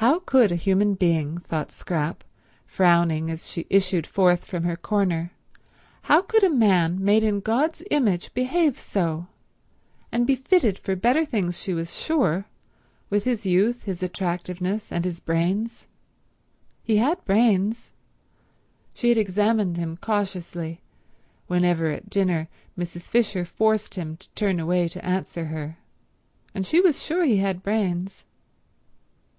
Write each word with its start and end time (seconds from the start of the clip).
How 0.00 0.18
could 0.18 0.52
a 0.52 0.56
human 0.56 0.92
being, 0.92 1.38
thought 1.38 1.72
Scrap, 1.72 2.22
frowning 2.66 3.30
as 3.30 3.48
she 3.48 3.66
issued 3.70 4.06
forth 4.06 4.44
from 4.44 4.64
her 4.64 4.76
corner, 4.76 5.32
how 6.02 6.20
could 6.20 6.44
a 6.44 6.50
man 6.50 7.02
made 7.02 7.22
in 7.22 7.40
God's 7.40 7.82
image 7.90 8.34
behave 8.34 8.78
so; 8.78 9.26
and 10.12 10.26
be 10.26 10.34
fitted 10.34 10.78
for 10.78 10.96
better 10.96 11.24
things 11.24 11.58
she 11.58 11.72
was 11.72 11.98
sure, 11.98 12.44
with 13.08 13.24
his 13.24 13.46
youth, 13.46 13.84
his 13.84 14.02
attractiveness, 14.02 14.92
and 14.92 15.06
his 15.06 15.18
brains. 15.18 15.86
He 16.82 16.98
had 16.98 17.24
brains. 17.24 17.90
She 18.92 19.08
had 19.08 19.16
examined 19.16 19.78
him 19.78 19.96
cautiously 19.96 20.82
whenever 21.46 21.88
at 21.88 22.10
dinner 22.10 22.48
Mrs. 22.78 23.08
Fisher 23.08 23.46
forced 23.46 23.94
him 23.94 24.18
to 24.18 24.28
turn 24.32 24.60
away 24.60 24.88
to 24.88 25.02
answer 25.02 25.46
her, 25.46 25.78
and 26.54 26.66
she 26.66 26.82
was 26.82 27.02
sure 27.02 27.24
he 27.24 27.38
had 27.38 27.62
brains. 27.62 28.26